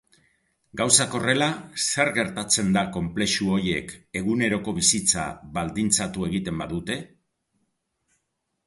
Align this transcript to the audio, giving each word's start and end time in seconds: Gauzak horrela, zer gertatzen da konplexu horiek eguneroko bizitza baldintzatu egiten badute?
Gauzak 0.79 1.11
horrela, 1.17 1.49
zer 1.89 2.09
gertatzen 2.15 2.71
da 2.77 2.85
konplexu 2.97 3.51
horiek 3.57 3.95
eguneroko 4.23 4.75
bizitza 4.81 5.29
baldintzatu 5.61 6.29
egiten 6.33 6.65
badute? 6.65 7.03